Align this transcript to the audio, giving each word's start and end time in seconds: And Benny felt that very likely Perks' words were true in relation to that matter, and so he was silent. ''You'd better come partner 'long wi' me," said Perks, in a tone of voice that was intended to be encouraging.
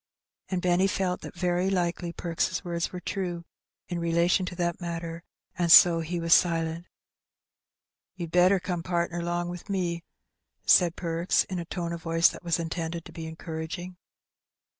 And 0.49 0.63
Benny 0.63 0.87
felt 0.87 1.21
that 1.21 1.35
very 1.35 1.69
likely 1.69 2.11
Perks' 2.11 2.65
words 2.65 2.91
were 2.91 2.99
true 2.99 3.45
in 3.87 3.99
relation 3.99 4.47
to 4.47 4.55
that 4.55 4.81
matter, 4.81 5.21
and 5.59 5.71
so 5.71 5.99
he 5.99 6.19
was 6.19 6.33
silent. 6.33 6.87
''You'd 8.17 8.31
better 8.31 8.59
come 8.59 8.81
partner 8.81 9.21
'long 9.21 9.47
wi' 9.47 9.61
me," 9.69 10.03
said 10.65 10.95
Perks, 10.95 11.43
in 11.43 11.59
a 11.59 11.65
tone 11.65 11.93
of 11.93 12.01
voice 12.01 12.29
that 12.29 12.41
was 12.43 12.57
intended 12.57 13.05
to 13.05 13.11
be 13.13 13.27
encouraging. 13.27 13.95